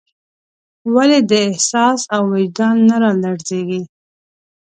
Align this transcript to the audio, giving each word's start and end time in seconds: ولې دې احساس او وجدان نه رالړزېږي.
ولې 0.93 1.19
دې 1.29 1.39
احساس 1.49 1.99
او 2.15 2.21
وجدان 2.33 2.75
نه 2.89 2.95
رالړزېږي. 3.03 3.81